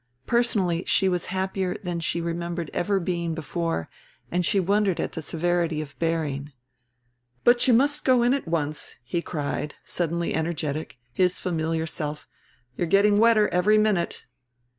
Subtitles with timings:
[0.25, 3.87] Personally she was happier than she remembered ever being before
[4.31, 6.51] and she wondered at his severity of bearing.
[7.43, 12.27] "But you must go in at once," he cried, suddenly energetic, his familiar self;
[12.77, 14.25] "you are getting wetter every minute."